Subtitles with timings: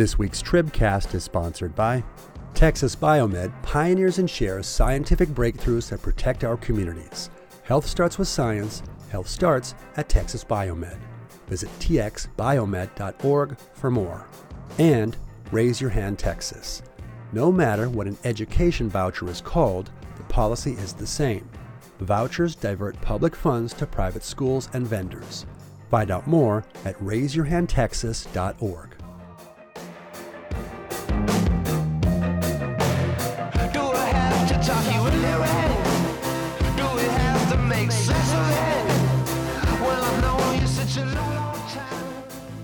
[0.00, 2.02] This week's Tribcast is sponsored by
[2.54, 7.28] Texas Biomed pioneers and shares scientific breakthroughs that protect our communities.
[7.64, 8.82] Health starts with science.
[9.10, 10.96] Health starts at Texas Biomed.
[11.48, 14.26] Visit txbiomed.org for more.
[14.78, 15.18] And
[15.52, 16.80] Raise Your Hand Texas.
[17.34, 21.46] No matter what an education voucher is called, the policy is the same.
[21.98, 25.44] Vouchers divert public funds to private schools and vendors.
[25.90, 28.99] Find out more at raiseyourhandtexas.org.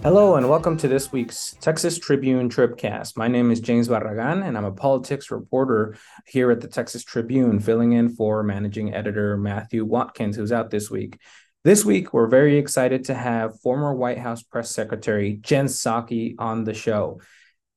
[0.06, 3.16] Hello and welcome to this week's Texas Tribune Tribcast.
[3.16, 7.59] My name is James Barragan and I'm a politics reporter here at the Texas Tribune,
[7.59, 11.19] filling in for managing editor Matthew Watkins, who's out this week.
[11.64, 16.62] This week, we're very excited to have former White House press secretary Jen Psaki on
[16.62, 17.20] the show.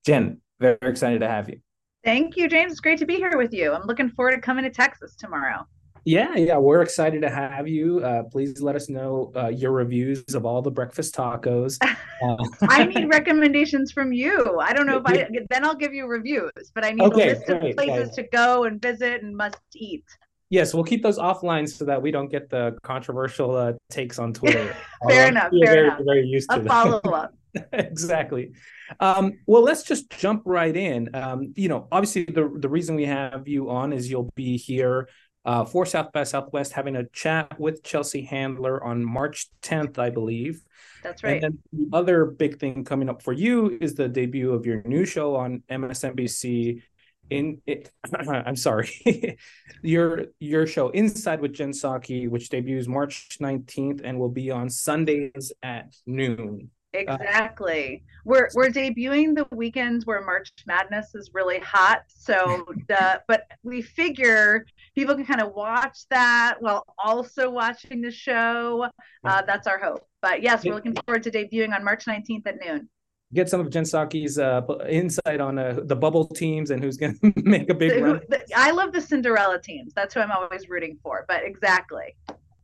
[0.06, 1.62] Jen, very excited to have you.
[2.03, 2.73] Thank you, James.
[2.73, 3.73] It's great to be here with you.
[3.73, 5.66] I'm looking forward to coming to Texas tomorrow.
[6.05, 8.00] Yeah, yeah, we're excited to have you.
[8.00, 11.78] Uh, please let us know uh, your reviews of all the breakfast tacos.
[11.81, 12.36] Uh,
[12.69, 14.59] I need recommendations from you.
[14.59, 17.33] I don't know if I then I'll give you reviews, but I need Okay, a
[17.33, 20.06] list of great, places to go and visit and must eat.
[20.50, 24.34] yes, we'll keep those offline so that we don't get the controversial uh, takes on
[24.34, 24.75] Twitter.
[25.08, 26.00] Fair Uh, enough, fair very, enough.
[26.06, 27.34] Very used to A follow up.
[27.73, 28.52] exactly.
[29.00, 31.09] Um, well, let's just jump right in.
[31.16, 35.08] Um, you know, obviously, the the reason we have you on is you'll be here
[35.45, 40.09] uh, for South by Southwest having a chat with Chelsea Handler on March 10th, I
[40.09, 40.62] believe.
[41.04, 41.42] That's right.
[41.42, 44.84] And then the other big thing coming up for you is the debut of your
[44.84, 46.81] new show on MSNBC.
[47.30, 47.92] In it,
[48.28, 48.90] I'm sorry,
[49.84, 54.68] your your show Inside with Jen Psaki, which debuts March 19th and will be on
[54.68, 56.72] Sundays at noon.
[56.94, 58.04] Exactly.
[58.26, 62.03] We're we're debuting the weekends where March Madness is really hot.
[62.08, 64.66] So the but we figure
[64.96, 68.88] people can kind of watch that while also watching the show.
[69.24, 70.06] Uh, that's our hope.
[70.22, 72.90] But yes, we're looking forward to debuting on March 19th at noon.
[73.31, 77.16] Get some of Jen Psaki's uh, insight on uh, the bubble teams and who's going
[77.24, 78.22] to make a big The- run.
[78.28, 79.94] the- I love the Cinderella teams.
[79.94, 81.25] That's who I'm always rooting for.
[81.28, 82.16] But exactly.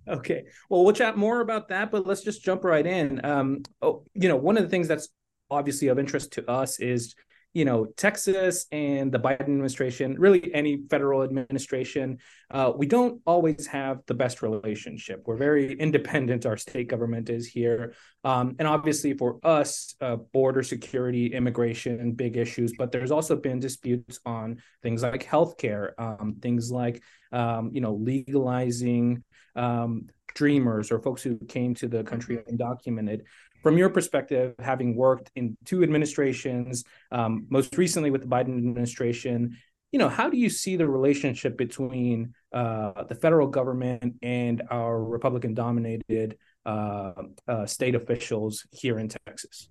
[0.07, 0.43] Okay.
[0.69, 3.25] Well, we'll chat more about that, but let's just jump right in.
[3.25, 5.09] Um, oh, you know, one of the things that's
[5.49, 7.16] obviously of interest to us is,
[7.53, 12.17] you know, Texas and the Biden administration, really any federal administration,
[12.51, 15.23] uh, we don't always have the best relationship.
[15.25, 17.93] We're very independent, our state government is here.
[18.25, 23.59] Um, and obviously for us, uh, border security, immigration, big issues, but there's also been
[23.59, 27.01] disputes on things like healthcare, um, things like,
[27.31, 29.23] um, you know, legalizing
[29.55, 33.21] um, dreamers or folks who came to the country undocumented.
[33.63, 39.57] From your perspective, having worked in two administrations, um, most recently with the Biden administration,
[39.91, 45.03] you know, how do you see the relationship between uh, the federal government and our
[45.03, 47.13] Republican-dominated uh,
[47.47, 49.69] uh, state officials here in Texas?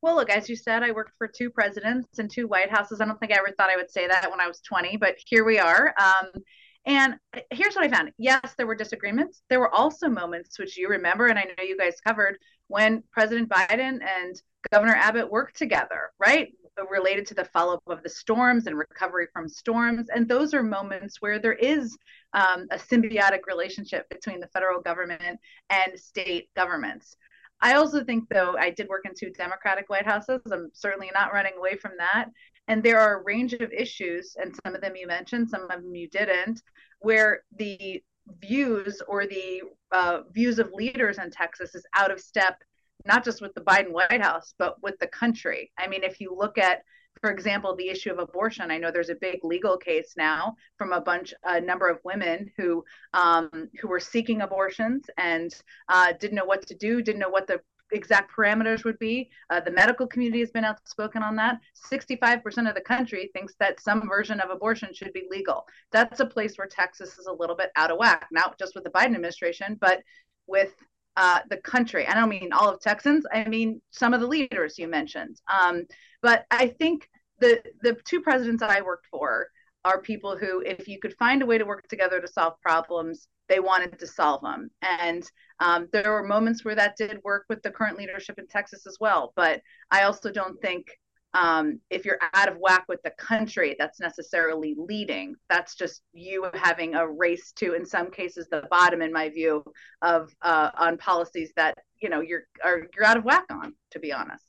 [0.00, 3.00] Well, look, as you said, I worked for two presidents and two White Houses.
[3.00, 5.16] I don't think I ever thought I would say that when I was 20, but
[5.26, 5.94] here we are.
[6.00, 6.42] Um,
[6.88, 7.16] and
[7.50, 8.12] here's what I found.
[8.16, 9.42] Yes, there were disagreements.
[9.50, 12.38] There were also moments, which you remember, and I know you guys covered,
[12.68, 16.48] when President Biden and Governor Abbott worked together, right?
[16.90, 20.08] Related to the follow up of the storms and recovery from storms.
[20.14, 21.94] And those are moments where there is
[22.32, 25.38] um, a symbiotic relationship between the federal government
[25.68, 27.16] and state governments.
[27.60, 30.40] I also think, though, I did work in two Democratic White Houses.
[30.52, 32.26] I'm certainly not running away from that.
[32.68, 35.68] And there are a range of issues, and some of them you mentioned, some of
[35.68, 36.62] them you didn't,
[37.00, 38.02] where the
[38.40, 42.62] views or the uh, views of leaders in Texas is out of step,
[43.06, 45.72] not just with the Biden White House, but with the country.
[45.78, 46.82] I mean, if you look at,
[47.20, 50.92] for example, the issue of abortion, I know there's a big legal case now from
[50.92, 55.54] a bunch, a number of women who um, who were seeking abortions and
[55.88, 57.60] uh, didn't know what to do, didn't know what the
[57.92, 59.30] exact parameters would be.
[59.50, 61.58] Uh, the medical community has been outspoken on that.
[61.90, 65.66] 65% of the country thinks that some version of abortion should be legal.
[65.90, 68.84] That's a place where Texas is a little bit out of whack, not just with
[68.84, 70.02] the Biden administration, but
[70.46, 70.74] with
[71.16, 72.06] uh, the country.
[72.06, 73.26] I don't mean all of Texans.
[73.32, 75.40] I mean some of the leaders you mentioned.
[75.48, 75.84] Um,
[76.22, 77.08] but I think
[77.40, 79.48] the the two presidents I worked for
[79.84, 83.28] are people who, if you could find a way to work together to solve problems,
[83.48, 84.70] they wanted to solve them.
[84.82, 85.28] And
[85.60, 88.96] um, there were moments where that did work with the current leadership in Texas as
[89.00, 89.32] well.
[89.36, 90.86] But I also don't think
[91.34, 95.36] um, if you're out of whack with the country, that's necessarily leading.
[95.48, 99.62] That's just you having a race to, in some cases, the bottom, in my view,
[100.02, 103.74] of uh, on policies that you know you're are you're out of whack on.
[103.92, 104.47] To be honest.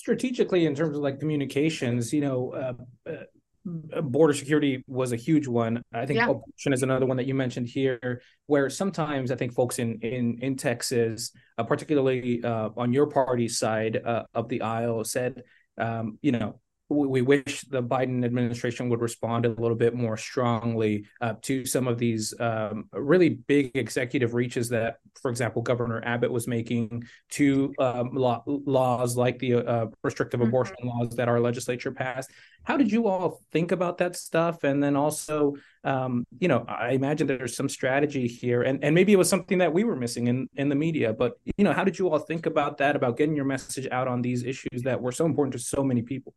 [0.00, 5.46] Strategically in terms of like communications you know uh, uh, border security was a huge
[5.46, 6.30] one i think Yeah.
[6.30, 10.38] abortion is another one that you mentioned here where sometimes i think folks in in
[10.40, 15.42] in texas uh, particularly uh, on your party's side uh, of the aisle said
[15.76, 16.58] um, you know
[16.90, 21.64] we, we wish the biden administration would respond a little bit more strongly uh, to
[21.64, 27.04] some of these um, really big executive reaches that for example governor abbott was making
[27.30, 30.48] to um, law, laws like the uh, restrictive Mhm.
[30.48, 32.30] abortion laws that our legislature passed.
[32.64, 34.64] How did you all think about that stuff?
[34.64, 35.54] And then also,
[35.84, 39.58] um, you know, I imagine there's some strategy here, and, and maybe it was something
[39.58, 41.12] that we were missing in, in the media.
[41.12, 42.96] But you know, how did you all think about that?
[42.96, 46.02] About getting your message out on these issues that were so important to so many
[46.02, 46.34] people?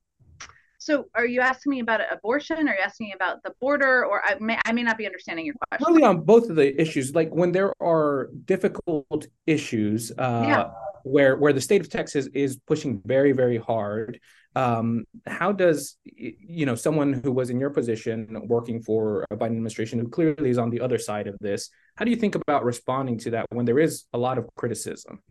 [0.83, 2.67] So, are you asking me about abortion?
[2.67, 4.05] Are you asking me about the border?
[4.05, 5.85] Or I may I may not be understanding your question.
[5.87, 10.71] Really, on both of the issues, like when there are difficult issues, uh, Yeah.
[11.03, 14.19] where where the state of Texas is pushing very very hard.
[14.55, 18.15] Um, how does you know someone who was in your position
[18.55, 21.69] working for a Biden administration who clearly is on the other side of this?
[21.95, 25.23] How do you think about responding to that when there is a lot of criticism?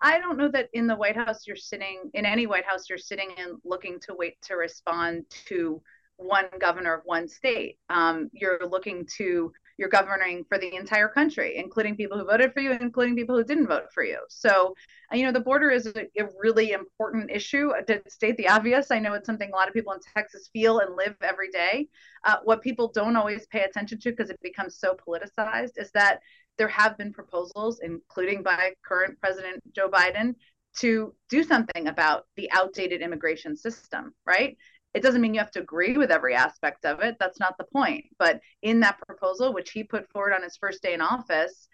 [0.00, 2.98] I, don't know that in the White House you're sitting in any White House you're
[2.98, 5.80] sitting and looking to wait to respond to
[6.16, 7.78] one governor of one state.
[7.88, 12.60] Um, you're looking to you're governing for the entire country, including people who voted for
[12.60, 14.18] you, including people who didn't vote for you.
[14.28, 14.74] So,
[15.12, 17.70] uh, you know, the border is a, a really important issue.
[17.86, 20.80] To state the obvious, I know it's something a lot of people in Texas feel
[20.80, 21.88] and live every day.
[22.24, 26.22] Uh, what people don't always pay attention to because it becomes so politicized is that
[26.58, 30.34] there have been proposals, including by current President Joe Biden,
[30.80, 34.56] to do something about the outdated immigration system, right?
[34.94, 37.16] It doesn't mean you have to agree with every aspect of it.
[37.20, 38.06] That's not the point.
[38.18, 41.68] But in that proposal, which he put forward on his first day in office,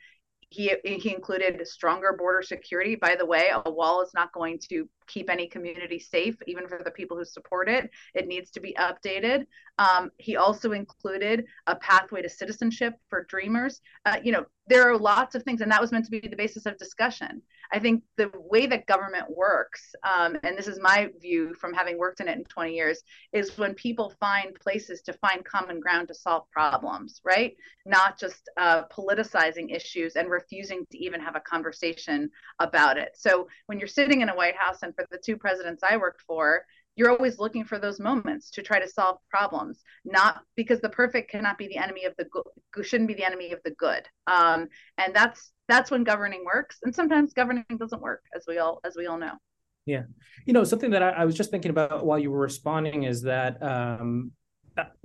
[0.55, 2.95] he, he included stronger border security.
[2.95, 6.81] By the way, a wall is not going to keep any community safe, even for
[6.85, 7.91] the people who support it.
[8.15, 9.47] It needs to be updated.
[9.79, 13.81] Um, he also included a pathway to citizenship for dreamers.
[14.07, 16.37] Uh, you know, there are lots of things, and that was meant to be the
[16.37, 17.43] basis of discussion.
[17.73, 21.99] I think the way that government works, um, and this is my view from having
[21.99, 23.03] worked in it in 20 years,
[23.33, 27.57] is when people find places to find common ground to solve problems, right?
[27.87, 33.13] Not just uh, politicizing issues and refusing to even have a conversation about it.
[33.15, 36.23] So when you're sitting in a White House, and for the two presidents I worked
[36.23, 36.65] for,
[36.97, 41.31] you're always looking for those moments to try to solve problems not because the perfect
[41.31, 44.69] cannot be the enemy of the good shouldn't be the enemy of the good um,
[44.99, 48.97] and that's that's when governing works and sometimes governing doesn't work as we all as
[48.97, 49.33] we all know
[49.87, 50.05] Yeah.
[50.47, 53.23] You know, something that I, I was just thinking about while you were responding is
[53.23, 54.33] that um,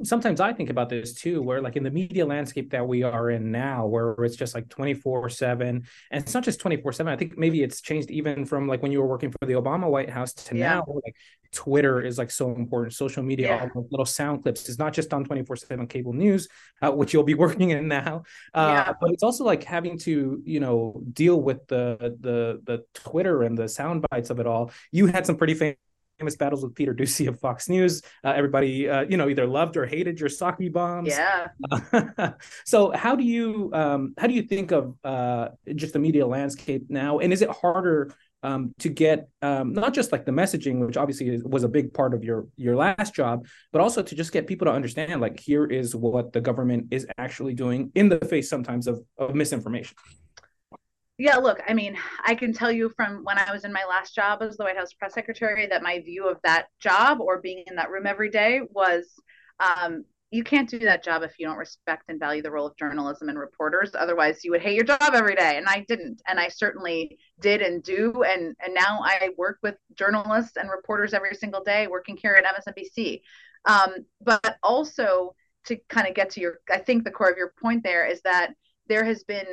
[0.04, 3.30] sometimes I think about this too, where like in the media landscape that we are
[3.30, 5.68] in now, where it's just like 24 7,
[6.12, 7.12] and it's not just 24 7.
[7.12, 9.89] I think maybe it's changed even from like when you were working for the Obama
[9.89, 10.75] White House to Yeah.
[10.75, 11.16] now, like
[11.51, 12.94] Twitter is like so important.
[12.94, 13.62] Social media, Yeah.
[13.62, 16.48] all those little sound clips is not just on 24 7 cable news,
[16.81, 18.24] uh, which you'll be working in now.
[18.54, 18.94] Uh, Yeah.
[19.01, 23.57] but it's also like having to, you know, deal with the the the Twitter and
[23.57, 24.72] the sound bites of it all.
[24.92, 25.77] You had some pretty famous
[26.19, 28.01] famous battles with Peter Doocy of Fox News.
[28.24, 31.10] Uh, everybody, uh, you know, either loved or hated your Psaki bombs.
[31.10, 31.48] yeah
[32.66, 36.84] so how do you um, how do you think of uh, just the media landscape
[36.89, 40.98] now, and is it harder um, to get um, not just like the messaging, which
[40.98, 44.32] obviously is, was a big part of your your last job, but also to just
[44.32, 48.20] get people to understand like here is what the government is actually doing in the
[48.25, 49.96] face sometimes of, of misinformation.
[51.19, 54.15] Yeah, look, I mean, I can tell you from when I was in my last
[54.15, 57.65] job as the White House press secretary that my view of that job or being
[57.67, 59.03] in that room every day was
[59.59, 62.77] um, you can't do that job if you don't respect and value the role of
[62.77, 63.91] journalism and reporters.
[63.95, 65.57] Otherwise, you would hate your job every day.
[65.57, 66.21] And I didn't.
[66.25, 68.23] And I certainly did and do.
[68.23, 72.45] And, and now I work with journalists and reporters every single day working here at
[72.45, 73.19] MSNBC.
[73.65, 75.35] Um, but also
[75.65, 78.21] to kind of get to your, I think the core of your point there is
[78.21, 78.53] that
[78.88, 79.47] there has been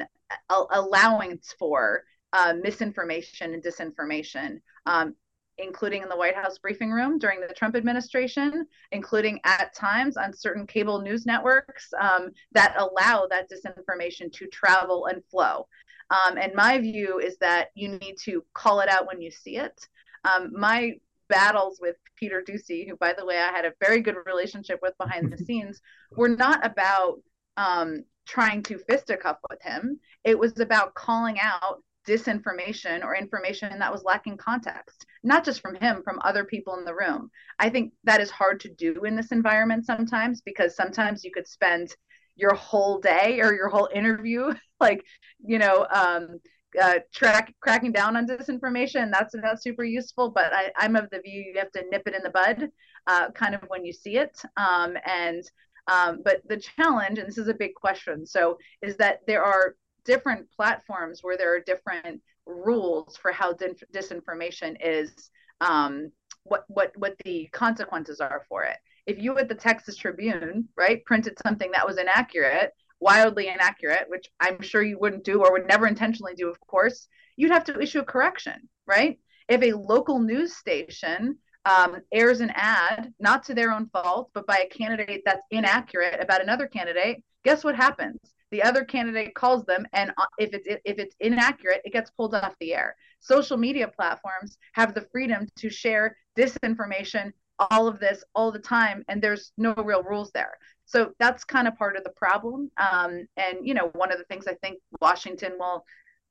[0.50, 5.14] allowance for uh, misinformation and disinformation, um,
[5.58, 10.32] including in the White House briefing room during the Trump administration, including at times on
[10.32, 15.66] certain cable news networks um, that allow that disinformation to travel and flow.
[16.10, 19.56] Um, and my view is that you need to call it out when you see
[19.56, 19.80] it.
[20.24, 20.94] Um, my
[21.28, 24.96] battles with Peter Doocy, who, by the way, I had a very good relationship with
[24.98, 25.80] behind the scenes,
[26.12, 27.20] were not about
[27.56, 29.98] um, trying to fisticuff with him.
[30.24, 35.74] It was about calling out disinformation or information that was lacking context, not just from
[35.74, 37.30] him, from other people in the room.
[37.58, 41.48] I think that is hard to do in this environment sometimes because sometimes you could
[41.48, 41.94] spend
[42.36, 45.02] your whole day or your whole interview, like,
[45.44, 46.38] you know, um,
[46.80, 49.10] uh, track cracking down on disinformation.
[49.10, 52.14] That's not super useful, but I, I'm of the view you have to nip it
[52.14, 52.68] in the bud,
[53.06, 54.38] uh, kind of when you see it.
[54.56, 55.42] Um, and
[55.88, 59.76] um, but the challenge, and this is a big question, so is that there are
[60.04, 66.10] different platforms where there are different rules for how din- disinformation is um,
[66.44, 68.76] what what what the consequences are for it.
[69.06, 74.26] If you at the Texas Tribune, right, printed something that was inaccurate, wildly inaccurate, which
[74.40, 77.80] I'm sure you wouldn't do or would never intentionally do, of course, you'd have to
[77.80, 79.18] issue a correction, right?
[79.48, 84.46] If a local news station um, airs an ad, not to their own fault, but
[84.46, 88.18] by a candidate that's inaccurate about another candidate, guess what happens?
[88.52, 92.34] The other candidate calls them, and uh, if it's if it's inaccurate, it gets pulled
[92.34, 92.94] off the air.
[93.18, 99.04] Social media platforms have the freedom to share disinformation, all of this, all the time,
[99.08, 100.56] and there's no real rules there.
[100.84, 102.70] So that's kind of part of the problem.
[102.76, 105.84] Um, and you know, one of the things I think Washington will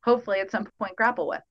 [0.06, 1.42] hopefully at some point grapple with.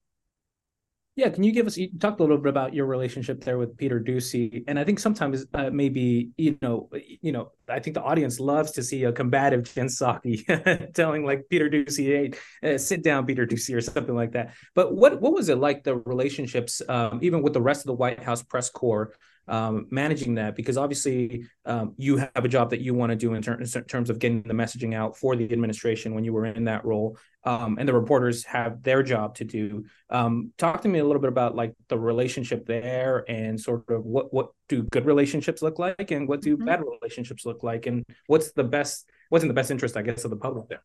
[1.16, 1.76] Yeah, can you give us?
[1.76, 4.98] You talked a little bit about your relationship there with Peter Doocy, and I think
[4.98, 6.90] sometimes uh, maybe you know,
[7.22, 11.48] you know, I think the audience loves to see a combative Jen Psaki telling like
[11.48, 14.54] Peter Doocy, "Hey, uh, sit down, Peter Doocy," or something like that.
[14.74, 17.94] But what what was it like the relationships, um, even with the rest of the
[17.94, 19.12] White House press corps?
[19.48, 23.34] Um, managing that because obviously um, you have a job that you want to do
[23.34, 26.46] in, ter- in, terms of getting the messaging out for the administration when you were
[26.46, 29.84] in that role um, and the reporters have their job to do.
[30.08, 34.04] Um, talk to me a little bit about like the relationship there and sort of
[34.04, 36.64] what what do good relationships look like and what do mm-hmm.
[36.64, 40.24] bad relationships look like and what's the best what's in the best interest i guess
[40.24, 40.82] of the public there?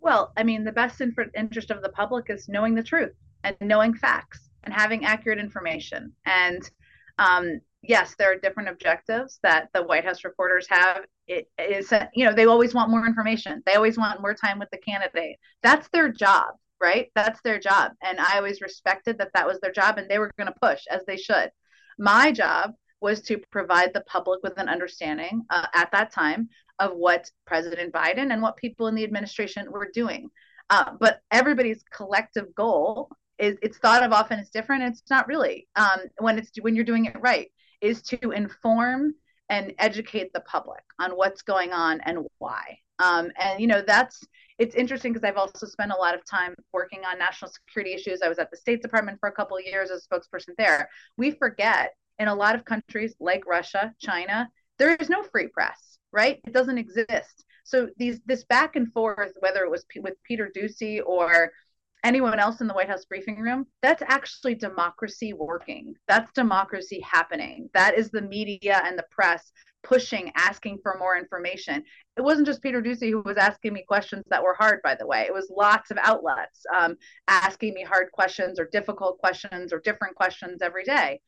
[0.00, 3.12] Well i mean the best in- interest of the public is knowing the truth
[3.44, 6.12] and knowing facts and having accurate information.
[6.24, 6.68] And
[7.18, 11.04] um, yes, there are different objectives that the White House reporters have.
[11.26, 13.62] It is, you know, they always want more information.
[13.66, 15.36] They always want more time with the candidate.
[15.62, 17.10] That's their job, right?
[17.14, 17.92] That's their job.
[18.02, 20.82] And I always respected that that was their job and they were going to push
[20.90, 21.50] as they should.
[21.98, 26.92] My job was to provide the public with an understanding uh, at that time of
[26.94, 30.30] what President Biden and what people in the administration were doing.
[30.70, 34.84] Uh, but everybody's collective goal is it's thought of often as different.
[34.84, 37.50] It's not really um, when it's when you're doing it right.
[37.80, 39.14] Is to inform
[39.48, 42.78] and educate the public on what's going on and why.
[43.00, 44.22] Um, and you know that's
[44.58, 48.22] it's interesting because I've also spent a lot of time working on national security issues.
[48.22, 50.88] I was at the State Department for a couple of years as a spokesperson there.
[51.16, 54.48] We forget in a lot of countries like Russia, China,
[54.78, 56.40] there is no free press, right?
[56.46, 57.44] It doesn't exist.
[57.64, 61.52] So these this back and forth, whether it was P- with Peter Doocy or
[62.04, 65.94] anyone else in the White House briefing room, that's actually democracy working.
[66.08, 67.68] That's democracy happening.
[67.74, 71.82] That is the media and the press pushing, asking for more information.
[72.16, 75.06] It wasn't just Peter Doocy who was asking me questions that were hard, by the
[75.06, 75.22] way.
[75.22, 76.96] It was lots of outlets um,
[77.28, 81.20] asking me hard questions or difficult questions or different questions every day.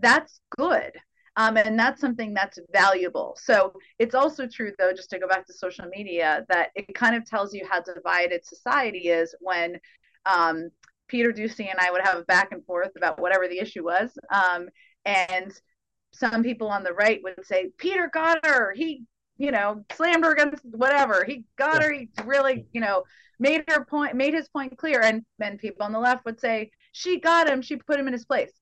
[0.00, 0.92] That's good.
[1.38, 3.36] Um, and that's something that's valuable.
[3.40, 7.14] So it's also true, though, just to go back to social media, that it kind
[7.14, 9.78] of tells you how divided society is when
[10.24, 10.70] um,
[11.08, 14.10] Peter Doocy and I would have a back and forth about whatever the issue was.
[14.30, 14.68] Um,
[15.04, 15.52] and
[16.12, 18.72] some people on the right would say, Peter got her.
[18.74, 19.04] He,
[19.36, 21.22] you know, slammed her against whatever.
[21.22, 21.92] He got her.
[21.92, 23.04] He really, you know,
[23.38, 25.02] made her point, made his point clear.
[25.02, 27.60] And then people on the left would say, she got him.
[27.60, 28.52] She put him in his place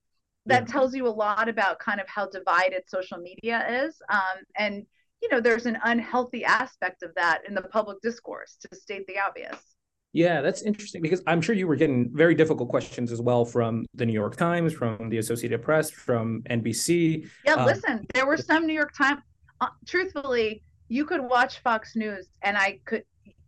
[0.45, 0.71] that yeah.
[0.71, 4.85] tells you a lot about kind of how divided social media is um, and
[5.21, 9.17] you know there's an unhealthy aspect of that in the public discourse to state the
[9.19, 9.75] obvious
[10.13, 13.85] yeah that's interesting because i'm sure you were getting very difficult questions as well from
[13.95, 18.37] the new york times from the associated press from nbc yeah um, listen there were
[18.37, 19.21] some new york times
[19.61, 23.03] uh, truthfully you could watch fox news and i could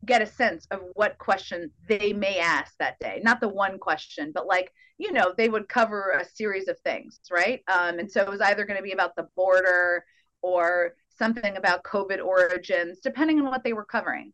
[0.07, 4.31] get a sense of what question they may ask that day not the one question
[4.33, 7.61] but like you know, they would cover a series of things, right?
[7.67, 10.03] Um, and so it was either going to be about the border
[10.41, 14.33] or something about COVID origins, depending on what they were covering.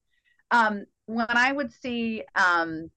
[0.52, 2.90] Um, when I would see um,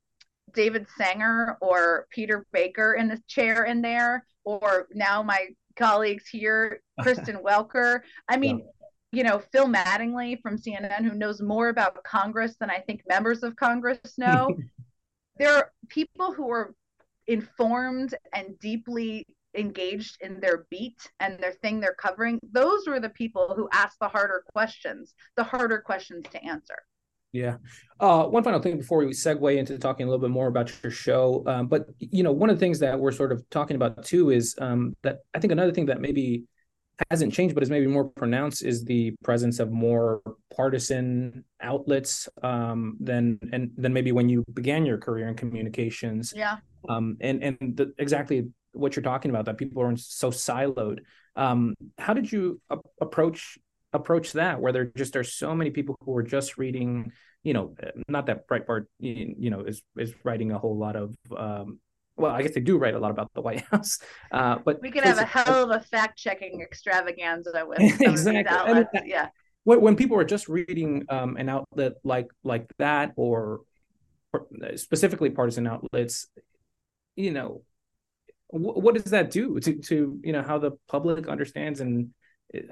[0.55, 6.83] David Sanger or Peter Baker in the chair in there, or now my colleagues here,
[7.01, 8.65] Kristen Welker, I mean, yeah.
[9.17, 13.43] You know, Phil Mattingly from CNN, who knows more about Congress than I think members
[13.43, 14.55] of Congress know.
[15.39, 16.75] there are people who are
[17.27, 23.09] informed and deeply engaged in their beat and their thing they're covering, those were the
[23.09, 26.77] people who asked the harder questions, the harder questions to answer.
[27.33, 27.57] Yeah.
[27.99, 30.93] Uh, one final thing before we segue into talking a little bit more about your
[30.93, 31.43] show.
[31.47, 34.29] Um, but, you know, one of the things that we're sort of talking about too
[34.29, 36.45] is um, that I think another thing that maybe
[37.11, 40.23] hasn't changed, but is maybe more pronounced, is the presence of more
[40.55, 46.33] partisan outlets um, than and than maybe when you began your career in communications.
[46.35, 46.57] Yeah.
[46.89, 51.01] Um, and and the, exactly what you're talking about that people are so siloed.
[51.35, 53.59] Um, how did you a- approach
[53.93, 57.13] approach that where there just are so many people who are just reading
[57.43, 57.75] you know
[58.09, 61.79] not that breitbart you know is is writing a whole lot of um,
[62.17, 63.99] well, I guess they do write a lot about the White House,
[64.33, 69.03] uh, but we could have a hell of a fact checking extravaganza with exactly.
[69.05, 69.29] yeah.
[69.65, 73.63] When, when people are just reading um, an outlet like like that, or,
[74.33, 74.47] or
[74.77, 76.29] specifically partisan outlets,
[77.17, 77.63] you know,
[78.49, 82.11] wh- what does that do to to you know how the public understands and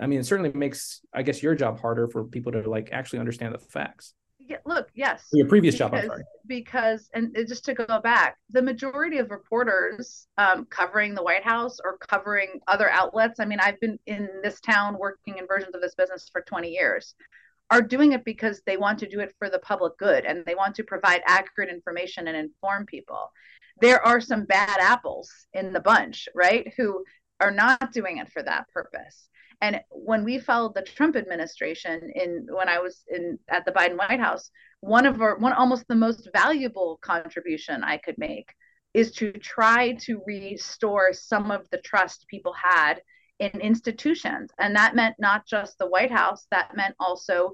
[0.00, 3.18] I mean, it certainly makes I guess your job harder for people to like actually
[3.18, 4.14] understand the facts
[4.46, 5.28] yeah, look, yes.
[5.32, 6.24] Your previous because, job, I'm sorry.
[6.46, 11.78] Because, and just to go back, the majority of reporters um, covering the White House
[11.82, 15.80] or covering other outlets, I mean, I've been in this town working in versions of
[15.80, 17.14] this business for 20 years,
[17.70, 20.54] are doing it because they want to do it for the public good and they
[20.54, 23.32] want to provide accurate information and inform people.
[23.80, 26.72] There are some bad apples in the bunch, right?
[26.76, 27.04] Who
[27.40, 29.28] are not doing it for that purpose.
[29.60, 33.96] And when we followed the Trump administration in when I was in at the Biden
[33.96, 38.52] White House, one of our one almost the most valuable contribution I could make
[38.92, 43.02] is to try to restore some of the trust people had
[43.40, 44.50] in institutions.
[44.58, 47.52] And that meant not just the White House, that meant also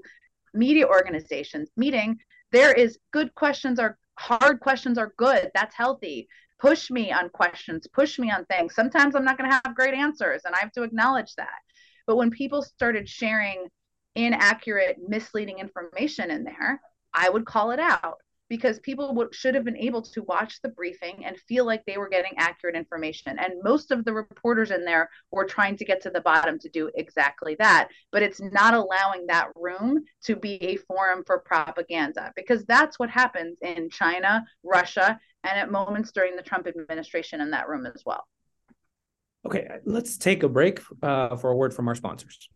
[0.53, 1.69] media organizations.
[1.75, 2.19] meeting.
[2.51, 5.49] there is good questions are hard questions are good.
[5.55, 6.27] That's healthy.
[6.59, 8.75] Push me on questions, push me on things.
[8.75, 11.61] Sometimes I'm not going to have great answers, and I have to acknowledge that.
[12.07, 13.67] But when people started sharing
[14.15, 16.81] inaccurate, misleading information in there,
[17.13, 18.17] I would call it out
[18.51, 22.09] because people should have been able to watch the briefing and feel like they were
[22.09, 23.39] getting accurate information.
[23.39, 26.67] And most of the reporters in there were trying to get to the bottom to
[26.67, 27.87] do exactly that.
[28.11, 33.09] But it's not allowing that room to be a forum for propaganda because that's what
[33.09, 38.03] happens in China, Russia, and at moments during the Trump administration in that room as
[38.05, 38.27] well.
[39.45, 42.49] Okay, let's take a break uh, for a word from our sponsors.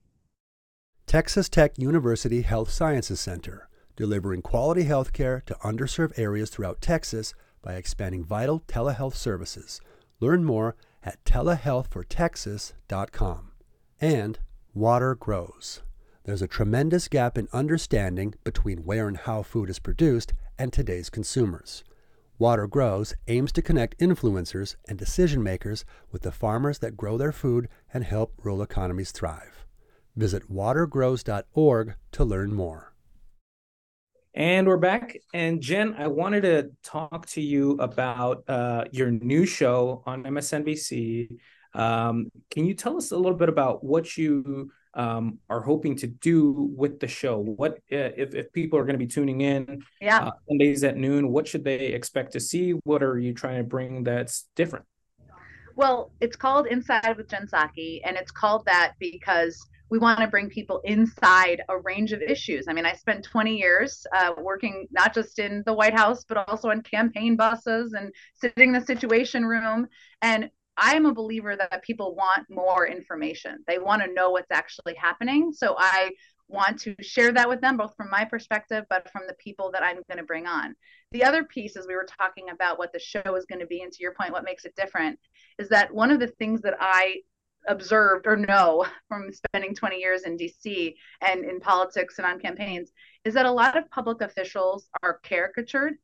[1.08, 7.34] Texas Tech University Health Sciences Center, delivering quality health care to underserved areas throughout Texas
[7.62, 9.82] by expanding vital telehealth services.
[10.20, 13.52] Learn more at telehealthfortexas.com.
[14.02, 14.40] And
[14.74, 15.82] water grows.
[16.24, 21.10] There's a tremendous gap in understanding between where and how food is produced and today's
[21.10, 21.84] consumers.
[22.38, 27.32] Water Grows aims to connect influencers and decision makers with the farmers that grow their
[27.32, 29.66] food and help rural economies thrive.
[30.18, 32.94] Visit watergrows.org to learn more.
[34.34, 35.18] And we're back.
[35.34, 41.30] And Jen, I wanted to talk to you about uh, your new show on MSNBC.
[41.74, 46.08] Um, can you tell us a little bit about what you um, are hoping to
[46.08, 47.40] do with the show?
[47.40, 50.28] What uh, if, if people are going to be tuning in yeah.
[50.28, 51.30] uh, Sundays at noon?
[51.32, 52.72] What should they expect to see?
[52.84, 54.86] What are you trying to bring that's different?
[55.76, 60.28] Well, it's called Inside with Jen Psaki, and it's called that because we want to
[60.28, 62.66] bring people inside a range of issues.
[62.68, 66.50] I mean, I spent 20 years uh, working not just in the White House, but
[66.50, 69.88] also on campaign buses and sitting in the Situation Room.
[70.22, 73.64] And I'm a believer that people want more information.
[73.68, 75.54] They want to know what's actually happening.
[75.54, 76.12] So I
[76.48, 79.84] want to share that with them, both from my perspective, but from the people that
[79.84, 80.76] I'm going to bring on.
[81.12, 83.82] The other piece, as we were talking about what the show is going to be,
[83.82, 85.18] and to your point, what makes it different,
[85.58, 87.22] is that one of the things that I
[87.68, 92.92] observed or know from spending 20 years in DC and in politics and on campaigns
[93.24, 95.96] is that a lot of public officials are caricatured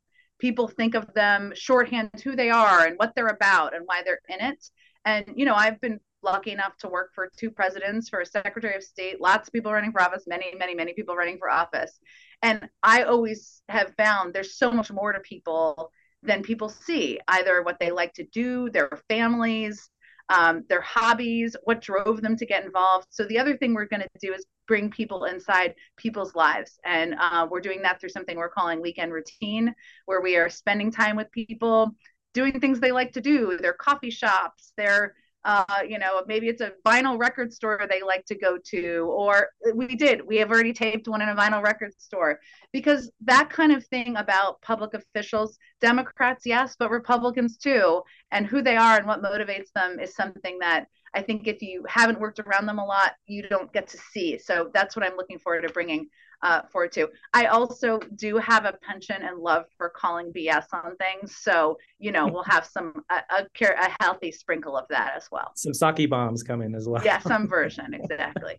[0.42, 4.18] people think of them shorthand who they are and what they're about and why they're
[4.28, 4.68] in it.
[5.04, 8.74] And, you know, I've been lucky enough to work for two presidents, for a secretary
[8.74, 12.00] of state, lots of people running for office, many, many, many people running for office.
[12.42, 15.92] And I always have found there's so much more to people
[16.24, 19.90] than people see, either what they like to do, their families,
[20.28, 23.06] um, their hobbies, what drove them to get involved.
[23.10, 27.14] So the other thing we're going to do is bring people inside people's lives, and
[27.18, 29.74] uh, we're doing that through something we're calling weekend routine,
[30.06, 31.90] where we are spending time with people,
[32.34, 36.60] doing things they like to do, their coffee shops, their uh, you know, maybe it's
[36.60, 40.24] a vinyl record store they like to go to, or we did.
[40.24, 42.38] We have already taped one in a vinyl record store
[42.72, 48.62] because that kind of thing about public officials, Democrats, yes, but Republicans too, and who
[48.62, 52.40] they are and what motivates them is something that I think if you haven't worked
[52.40, 54.38] around them a lot, you don't get to see.
[54.38, 56.08] So that's what I'm looking forward to bringing
[56.42, 57.08] uh, for too.
[57.32, 62.10] I also do have a penchant and love for calling BS on things, so you
[62.12, 65.52] know we'll have some a, a, a healthy sprinkle of that as well.
[65.54, 67.02] Some Psaki bombs coming as well.
[67.04, 68.56] Yeah, some version exactly.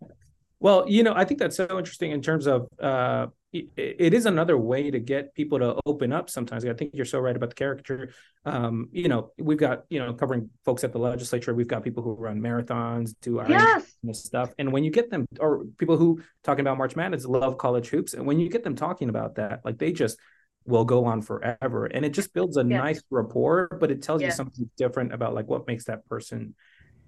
[0.59, 4.57] Well, you know, I think that's so interesting in terms of uh, it, is another
[4.57, 6.29] way to get people to open up.
[6.29, 8.09] Sometimes I think you're so right about the caricature.
[8.45, 11.53] Um, you know, we've got you know covering folks at the legislature.
[11.53, 13.95] We've got people who run marathons, do yes.
[14.13, 17.89] stuff, and when you get them, or people who talking about March Madness, love college
[17.89, 20.17] hoops, and when you get them talking about that, like they just
[20.65, 22.67] will go on forever, and it just builds a yes.
[22.69, 23.77] nice rapport.
[23.79, 24.31] But it tells yes.
[24.31, 26.55] you something different about like what makes that person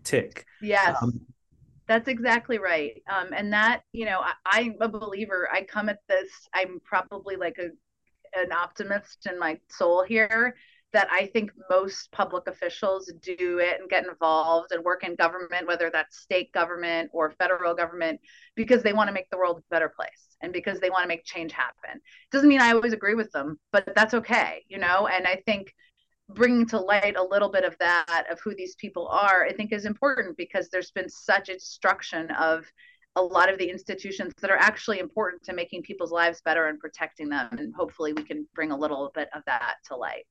[0.04, 0.46] tick.
[0.62, 0.96] Yes.
[1.02, 1.22] Um,
[1.88, 3.02] that's exactly right.
[3.10, 5.48] Um, and that, you know, I, am a believer.
[5.52, 7.70] I come at this, I'm probably like a
[8.38, 10.56] an optimist in my soul here
[10.94, 15.68] that I think most public officials do it and get involved and work in government,
[15.68, 18.22] whether that's state government or federal government,
[18.56, 21.08] because they want to make the world a better place and because they want to
[21.08, 22.00] make change happen.
[22.32, 25.08] Doesn't mean I always agree with them, but that's okay, you know?
[25.08, 25.74] And I think
[26.30, 29.72] bringing to light a little bit of that of who these people are i think
[29.72, 32.66] is important because there's been such a destruction of
[33.16, 36.80] a lot of the institutions that are actually important to making people's lives better and
[36.80, 37.48] protecting them.
[37.54, 40.26] And hopefully we can bring a little bit of that to light.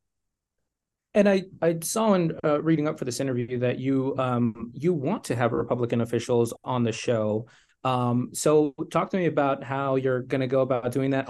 [1.15, 4.93] And I, I saw in uh, reading up for this interview that you um, you
[4.93, 7.47] want to have Republican officials on the show.
[7.85, 11.29] Um, so talk to me about how you're going to go about doing that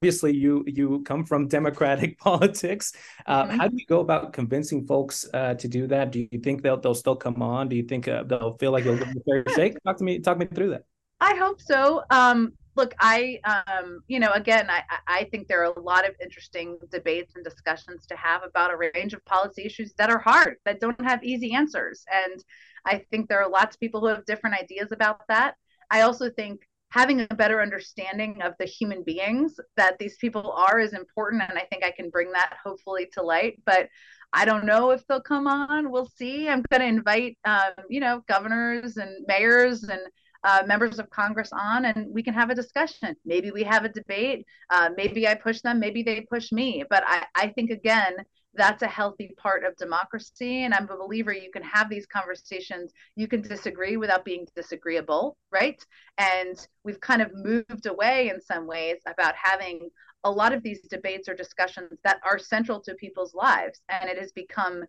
[0.00, 2.92] obviously you you come from democratic politics.
[3.26, 3.58] Uh, mm-hmm.
[3.58, 6.10] how do you go about convincing folks uh, to do that?
[6.10, 7.68] Do you think they'll they'll still come on?
[7.68, 9.76] Do you think uh, they'll feel like you'll give them a fair shake?
[9.84, 10.84] Talk to me talk me through that.
[11.20, 12.02] I hope so.
[12.10, 16.14] Um, look i um, you know again I, I think there are a lot of
[16.22, 20.56] interesting debates and discussions to have about a range of policy issues that are hard
[20.64, 22.04] that don't have easy answers.
[22.24, 22.42] And
[22.86, 25.56] i think there are lots of people who have different ideas about that.
[25.90, 30.78] I also think having a better understanding of the human beings that these people are
[30.78, 33.88] is important and i think i can bring that hopefully to light but
[34.32, 35.90] i don't know if they'll come on.
[35.90, 36.48] We'll see.
[36.48, 40.00] I'm going to invite um, you know governors and mayors and
[40.42, 43.14] uh, members of congress on and we can have a discussion.
[43.24, 44.46] Maybe we have a debate.
[44.70, 46.84] Uh, maybe i push them maybe they push me.
[46.88, 48.14] But I, I think again
[48.54, 52.92] that's a healthy part of democracy and i'm a believer you can have these conversations
[53.14, 55.84] you can disagree without being disagreeable right?
[56.18, 59.88] And we've kind of moved away in some ways about having
[60.24, 64.18] a lot of these debates or discussions that are central to people's lives and it
[64.18, 64.84] has become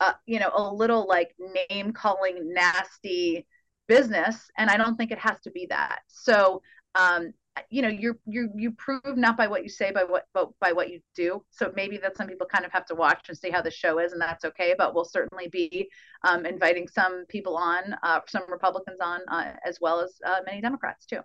[0.00, 1.34] uh, you know a little like
[1.70, 3.46] name calling nasty
[3.88, 6.00] business and i don't think it has to be that.
[6.08, 6.62] So
[6.94, 7.32] um,
[7.70, 10.72] you know you're you you prove not by what you say by what but by
[10.72, 13.50] what you do so maybe that some people kind of have to watch and see
[13.50, 15.88] how the show is and that's okay but we'll certainly be
[16.24, 20.60] um, inviting some people on uh, some republicans on uh, as well as uh, many
[20.60, 21.20] democrats too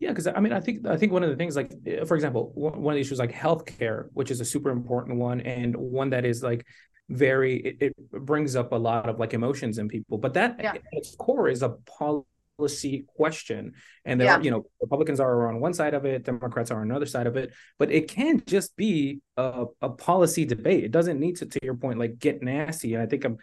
[0.00, 1.72] yeah because i mean i think i think one of the things like
[2.06, 5.76] for example one of the issues like healthcare which is a super important one and
[5.76, 6.66] one that is like
[7.10, 10.72] very it, it brings up a lot of like emotions in people but that yeah.
[10.72, 13.72] at its core is a policy policy question
[14.04, 14.36] and there yeah.
[14.36, 17.26] are you know republicans are on one side of it democrats are on another side
[17.26, 20.84] of it but it can just be a, a policy debate.
[20.84, 22.94] It doesn't need to to your point like get nasty.
[22.94, 23.36] And i think i'm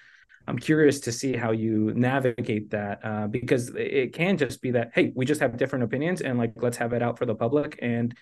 [0.48, 4.92] i'm curious to see how you navigate that uh, because it can just be that
[4.96, 7.78] hey we just have different opinions and like let's have it out for the public
[7.82, 8.16] and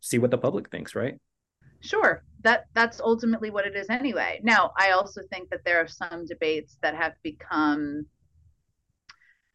[0.00, 1.18] see what the public thinks right?
[1.80, 2.24] Sure.
[2.40, 4.40] That that's ultimately what it is anyway.
[4.42, 8.06] Now i also think that there are some debates that have become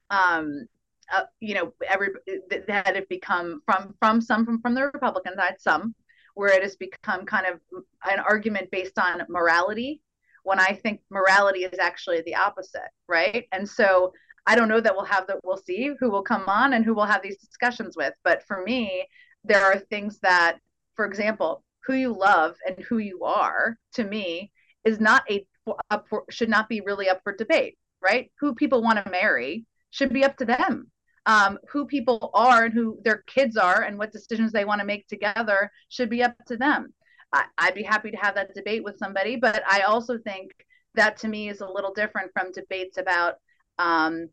[0.10, 0.67] um,
[1.12, 2.10] uh, you know, every
[2.50, 5.95] that have become from from some from from the Republican side, some
[6.36, 7.60] where it has become kind of
[8.06, 10.02] an argument based on morality,
[10.43, 13.45] when I think morality is actually the opposite, right?
[13.52, 14.13] And so
[14.45, 15.39] I don't know that we'll have that.
[15.43, 18.13] We'll see who will come on and who we'll have these discussions with.
[18.24, 19.06] But for me,
[19.43, 20.60] there are things that,
[20.95, 24.52] for example, who you love and who you are, to me,
[24.86, 25.45] is not a
[25.91, 28.32] up for, should not be really up for debate, right?
[28.39, 30.91] Who people want to marry should be up to them.
[31.25, 34.88] Um, who people are and who their kids are and what decisions they want to
[34.88, 36.93] make together should be up to them.
[37.32, 40.52] I, would be happy to have that debate with somebody, but I also think
[40.95, 43.36] that to me is a little different from debates about
[43.78, 44.30] um,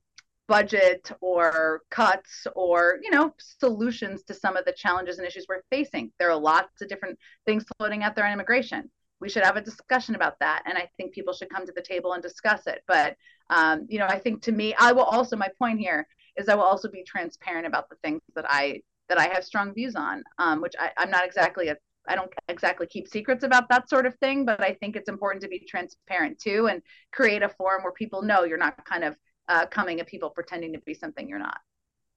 [0.48, 5.62] budget or cuts or you know solutions to some of the challenges and issues we're
[5.70, 6.12] facing.
[6.18, 8.90] There are lots of different things floating out there on immigration
[9.20, 11.82] we should have a discussion about that and i think people should come to the
[11.82, 13.16] table and discuss it but
[13.50, 16.54] um, you know i think to me i will also my point here is i
[16.54, 20.22] will also be transparent about the things that i that i have strong views on
[20.38, 21.76] um, which I, i'm not exactly a
[22.08, 25.42] I don't exactly keep secrets about that sort of thing, but I think it's important
[25.42, 29.16] to be transparent too and create a forum where people know you're not kind of
[29.48, 31.58] uh, coming at people pretending to be something you're not.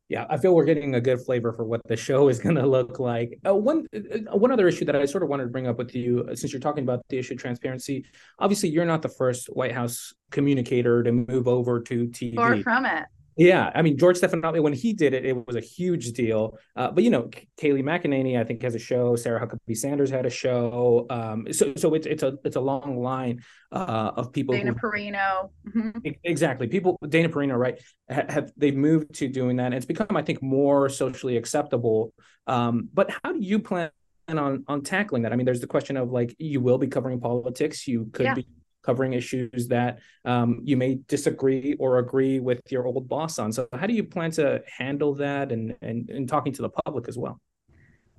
[0.10, 2.65] Yeah, I feel we're getting a good flavor for what the show is going to
[2.65, 3.39] look like.
[3.45, 5.95] Uh, one uh, one other issue that I sort of wanted to bring up with
[5.95, 8.06] you, uh, since you're talking about the issue of transparency,
[8.39, 12.36] obviously you're not the first White House communicator to move over to TV.
[12.36, 13.06] Far from it.
[13.39, 16.58] Yeah, I mean George Stephanopoulos when he did it, it was a huge deal.
[16.75, 19.15] Uh, but you know, Kayleigh McEnany, I think, has a show.
[19.15, 21.06] Sarah Huckabee Sanders had a show.
[21.10, 24.54] Um, so so it's it's a it's a long line uh, of people.
[24.56, 25.49] Dana who, Perino.
[25.73, 26.15] Mhm.
[26.23, 26.97] exactly, people.
[27.08, 27.80] Dana Perino, right?
[28.12, 29.67] ha- Have they've moved to doing that?
[29.67, 32.13] And it's become, I think, more socially acceptable.
[32.45, 33.91] Um, but how do you plan
[34.28, 35.32] on on tackling that?
[35.32, 37.88] I mean, there's the question of like you will be covering politics.
[37.88, 38.34] You could Yeah.
[38.36, 38.47] be
[38.84, 43.52] covering issues that um, you may disagree or agree with your old boss on.
[43.52, 47.08] So how do you plan to handle that and and, and talking to the public
[47.08, 47.39] as well?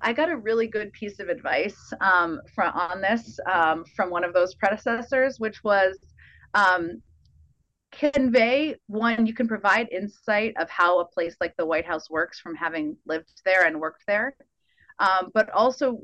[0.01, 4.23] I got a really good piece of advice um, from on this um, from one
[4.23, 5.97] of those predecessors, which was
[6.53, 7.01] um,
[7.91, 9.25] convey one.
[9.25, 12.97] You can provide insight of how a place like the White House works from having
[13.05, 14.35] lived there and worked there,
[14.99, 15.99] um, but also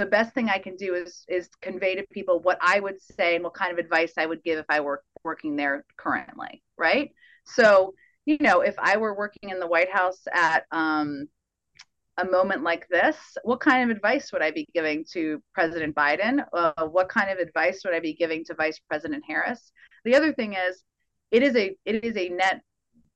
[0.00, 3.34] the best thing I can do is is convey to people what I would say
[3.34, 7.10] and what kind of advice I would give if I were working there currently, right?
[7.44, 11.28] So you know, if I were working in the White House at um,
[12.16, 16.44] a moment like this, what kind of advice would I be giving to President Biden?
[16.52, 19.70] Uh, what kind of advice would I be giving to Vice President Harris?
[20.06, 20.82] The other thing is,
[21.30, 22.62] it is a it is a net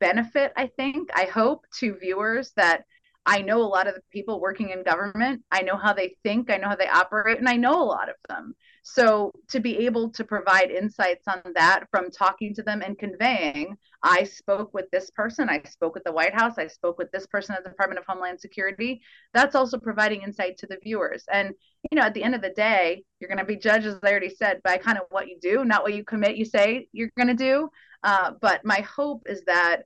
[0.00, 0.52] benefit.
[0.54, 2.84] I think I hope to viewers that
[3.26, 5.42] I know a lot of the people working in government.
[5.50, 6.50] I know how they think.
[6.50, 8.54] I know how they operate, and I know a lot of them.
[8.82, 13.76] So to be able to provide insights on that from talking to them and conveying,
[14.02, 17.26] I spoke with this person, I spoke with the White House, I spoke with this
[17.26, 19.00] person at the Department of Homeland Security.
[19.32, 21.24] That's also providing insight to the viewers.
[21.32, 21.54] And
[21.90, 24.10] you know, at the end of the day, you're going to be judged, as I
[24.10, 26.36] already said, by kind of what you do, not what you commit.
[26.36, 27.70] You say you're going to do.
[28.02, 29.84] Uh, but my hope is that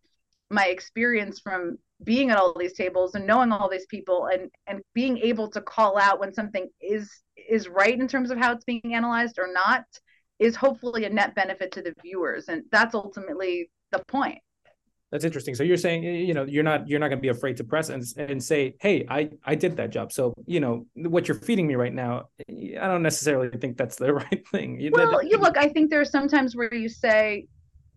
[0.50, 4.80] my experience from being at all these tables and knowing all these people and and
[4.94, 7.10] being able to call out when something is
[7.48, 9.84] is right in terms of how it's being analyzed or not
[10.38, 14.38] is hopefully a net benefit to the viewers and that's ultimately the point
[15.10, 15.54] That's interesting.
[15.54, 17.88] So you're saying, you know, you're not you're not going to be afraid to press
[17.88, 21.66] and and say, "Hey, I I did that job." So you know what you're feeding
[21.66, 22.28] me right now.
[22.84, 24.78] I don't necessarily think that's the right thing.
[24.80, 27.46] You- well you look i think there are some times where you say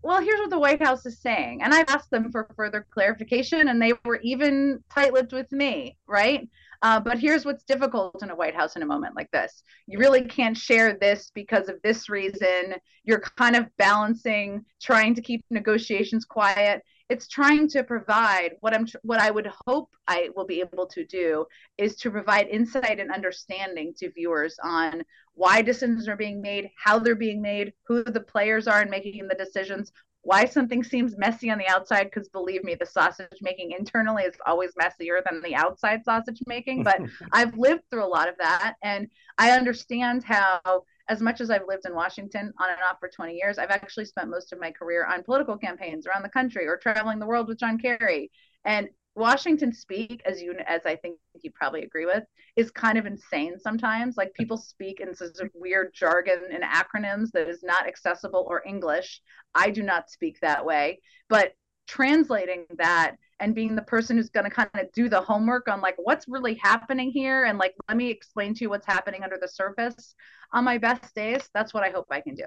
[0.02, 1.62] well here's what the white house is saying.
[1.62, 6.48] And i've asked them for further clarification and they were even tight-lipped with me right?
[6.82, 9.62] Uh, but here's what's difficult in a white house in a moment like this.
[9.86, 12.74] You really can't share this because of this reason.
[13.04, 18.86] You're kind of balancing trying to keep negotiations quiet it's trying to provide what i'm
[19.02, 21.44] what i would hope i will be able to do
[21.78, 25.02] is to provide insight and understanding to viewers on
[25.34, 29.26] why decisions are being made, how they're being made, who the players are in making
[29.28, 32.04] the decisions, why something seems messy on the outside.
[32.04, 36.84] Because believe me, the sausage making internally is always messier than the outside sausage making.
[36.84, 37.00] But
[37.32, 38.74] I've lived through a lot of that.
[38.82, 43.08] And I understand how, as much as I've lived in Washington on and off for
[43.08, 46.66] 20 years, I've actually spent most of my career on political campaigns around the country
[46.66, 48.30] or traveling the world with John Kerry.
[48.64, 52.24] And Washington speak, as you as I think you probably agree with,
[52.56, 54.16] is kind of insane sometimes.
[54.16, 59.20] Like people speak in such weird jargon and acronyms that is not accessible or English.
[59.54, 61.52] I do not speak that way, but
[61.86, 65.80] translating that and being the person who's going to kind of do the homework on
[65.80, 69.38] like what's really happening here and like let me explain to you what's happening under
[69.40, 70.14] the surface
[70.52, 72.46] on my best days that's what i hope i can do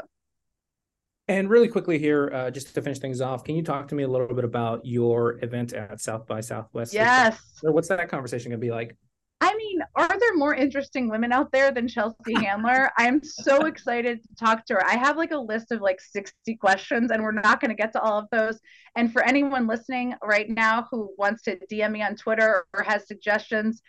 [1.27, 4.03] And really quickly here, uh, just to finish things off, can you talk to me
[4.03, 6.93] a little bit about your event at South by Southwest?
[6.93, 8.95] yes So what's that conversation going to be like?
[9.41, 12.89] I mean, are there more interesting women out there than Chelsea Handler?
[12.97, 14.85] I'm so excited to talk to her.
[14.85, 17.91] I have like a list of like 60 questions, and we're not going to get
[17.93, 18.59] to all of those.
[18.95, 23.07] And for anyone listening right now who wants to DM me on Twitter or has
[23.07, 23.81] suggestions,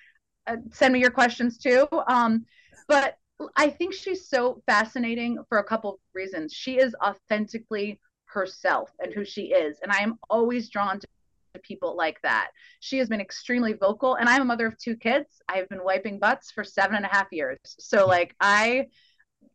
[0.46, 1.86] uh, send me your questions too.
[2.08, 2.44] Um,
[2.88, 3.16] but
[3.56, 6.52] I think she's so fascinating for a couple of reasons.
[6.52, 9.78] She is authentically herself and who she is.
[9.82, 11.06] And I am always drawn to
[11.62, 12.48] people like that.
[12.80, 15.40] She has been extremely vocal, and I'm a mother of two kids.
[15.48, 17.58] I've been wiping butts for seven and a half years.
[17.64, 18.86] So, like, I,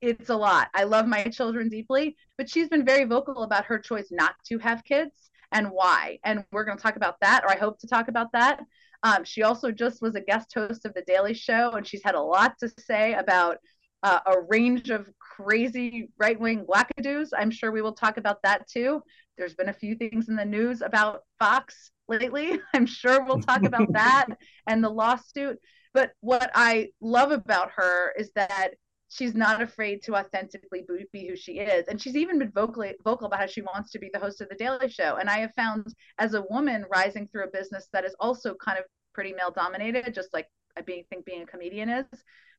[0.01, 0.69] it's a lot.
[0.73, 4.57] I love my children deeply, but she's been very vocal about her choice not to
[4.59, 6.19] have kids and why.
[6.23, 8.61] And we're going to talk about that, or I hope to talk about that.
[9.03, 12.15] Um, she also just was a guest host of The Daily Show, and she's had
[12.15, 13.57] a lot to say about
[14.03, 17.29] uh, a range of crazy right wing wackadoos.
[17.37, 19.01] I'm sure we will talk about that too.
[19.41, 22.59] There's been a few things in the news about Fox lately.
[22.75, 24.27] I'm sure we'll talk about that
[24.67, 25.57] and the lawsuit.
[25.95, 28.75] But what I love about her is that
[29.09, 33.25] she's not afraid to authentically be who she is and she's even been vocally vocal
[33.25, 35.53] about how she wants to be the host of the daily show and i have
[35.53, 35.85] found
[36.17, 40.13] as a woman rising through a business that is also kind of pretty male dominated
[40.13, 42.05] just like i being, think being a comedian is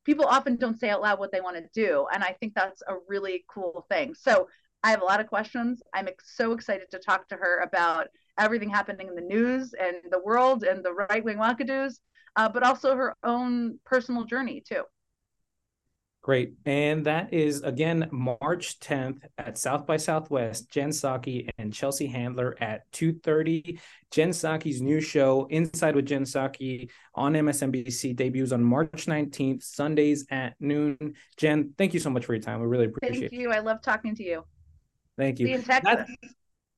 [0.05, 2.83] people often don't say out loud what they want to do and i think that's
[2.87, 4.47] a really cool thing so
[4.83, 8.69] i have a lot of questions i'm so excited to talk to her about everything
[8.69, 11.99] happening in the news and the world and the right-wing wackadoos
[12.35, 14.83] uh, but also her own personal journey too
[16.23, 16.53] Great.
[16.65, 22.55] And that is again March 10th at South by Southwest, Jen Psaki and Chelsea Handler
[22.61, 23.77] at 2:30.
[24.09, 30.25] Jen Psaki's new show, Inside with Jen Psaki, on MSNBC debuts on March 19th, Sundays
[30.31, 31.15] at noon.
[31.35, 32.61] Jen, thank you so much for your time.
[32.61, 33.29] We really appreciate it.
[33.31, 33.51] Thank you.
[33.51, 34.45] I love talking to you.
[35.17, 35.47] Thank you.
[35.47, 36.15] See you in Texas.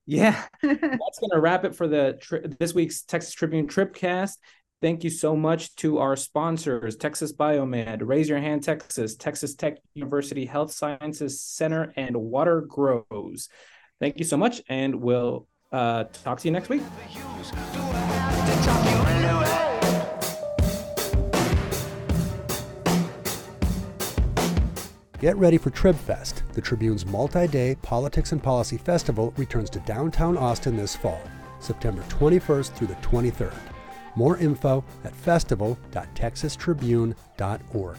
[0.06, 4.36] yeah, that's going to wrap it for the tri- this week's Texas Tribune Tribcast.
[4.82, 9.78] Thank you so much to our sponsors Texas Biomed, Raise Your Hand Texas, Texas Tech
[9.94, 13.48] University Health Sciences Center, and Water Grows.
[14.00, 16.82] Thank you so much, and we'll uh, talk to you next week.
[25.18, 26.42] Get ready for TribFest.
[26.52, 31.22] The Tribune's multi day politics and policy festival returns to downtown Austin this fall,
[31.58, 33.56] September 21st through the 23rd.
[34.14, 37.98] More info at festival.texastribune.org.